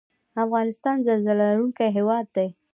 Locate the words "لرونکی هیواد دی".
1.49-2.47